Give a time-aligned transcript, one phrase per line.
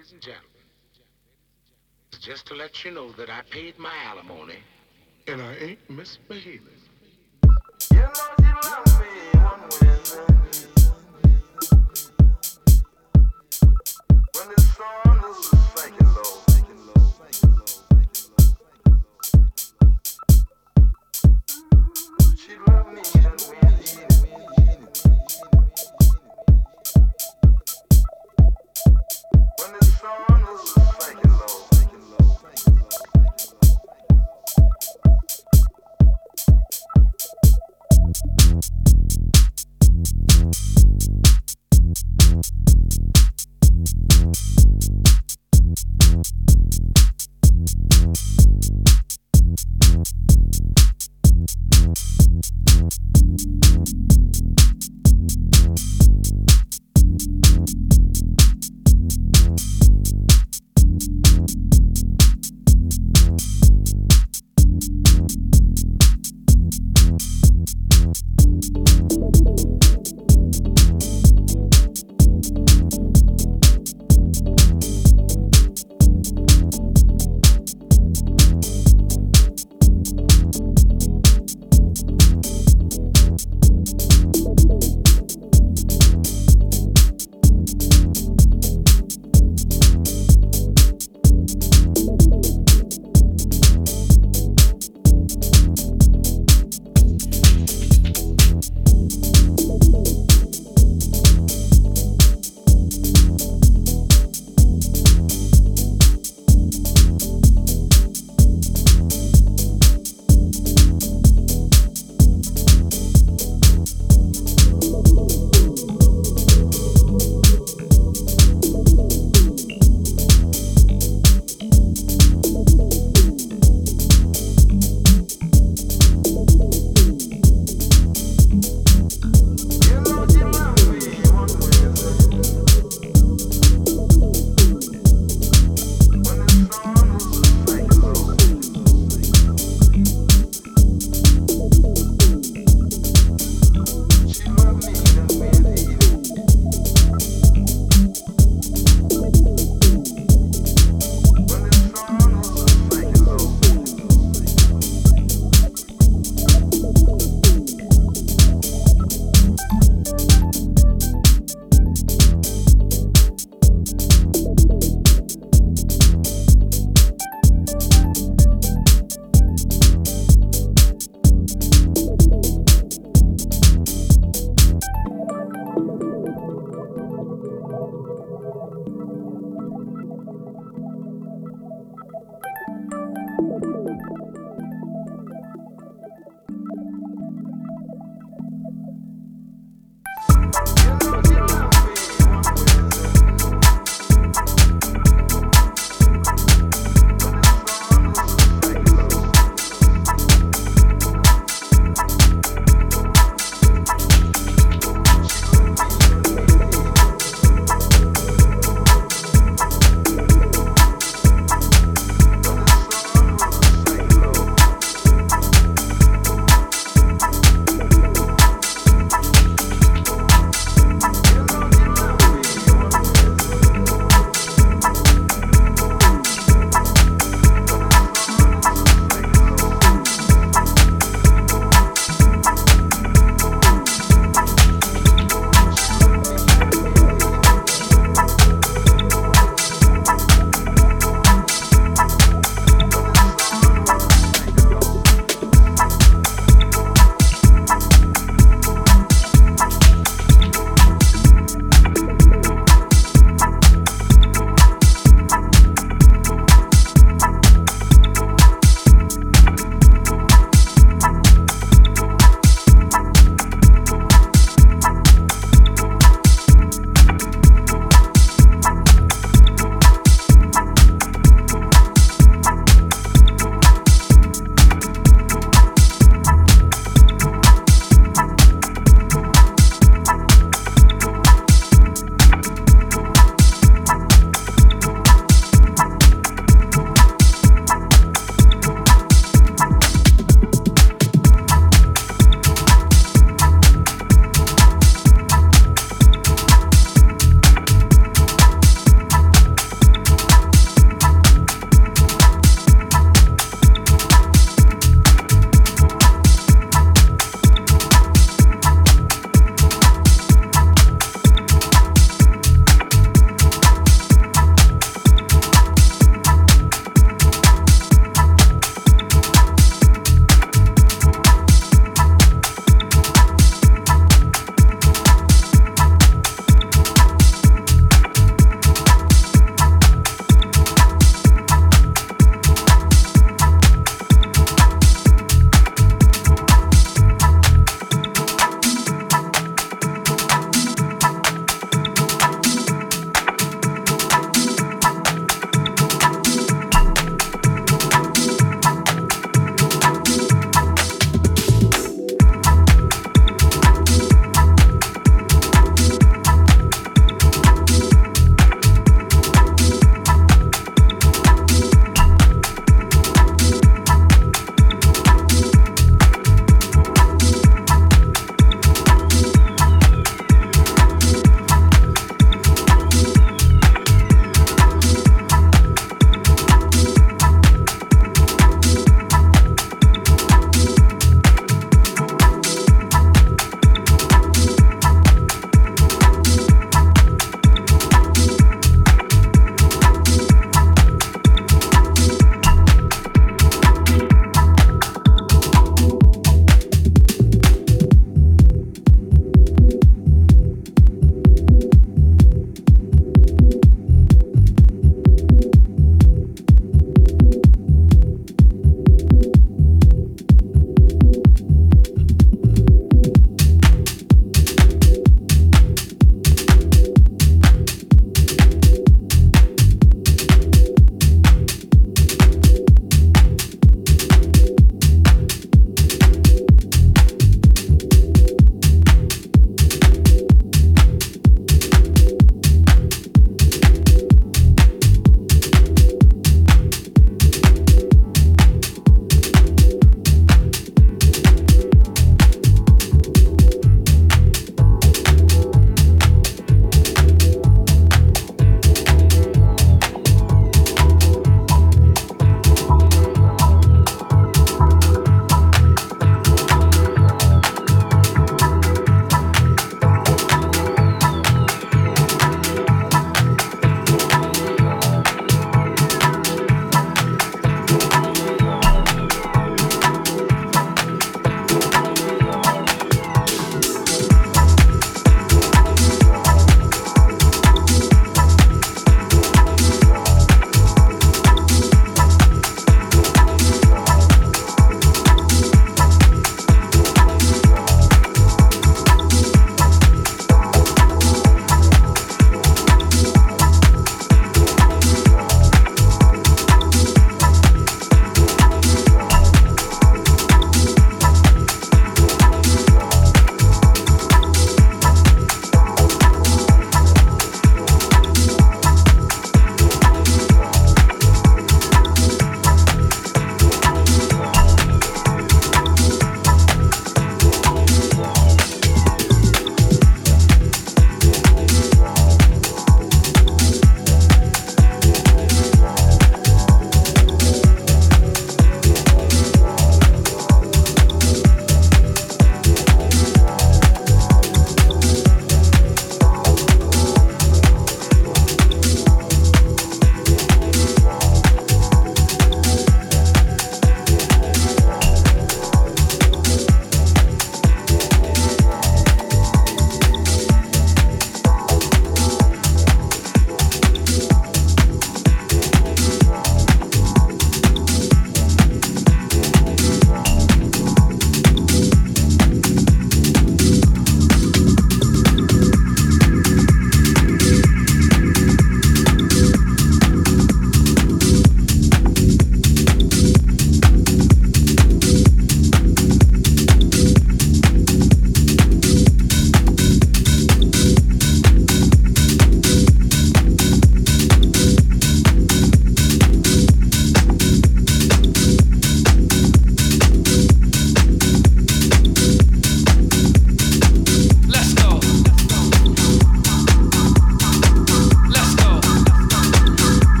[0.00, 0.64] Ladies and gentlemen,
[2.22, 4.54] just to let you know that I paid my alimony
[5.26, 6.68] and I ain't misbehaving.
[7.92, 8.08] You know
[8.38, 9.08] she love me
[9.40, 9.60] one.
[14.32, 15.38] When the sun is
[15.76, 16.40] sinking low.
[22.38, 22.54] She
[22.94, 23.69] me one Wednesday.
[30.00, 30.60] Sun is
[30.98, 31.29] sinking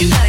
[0.00, 0.27] you like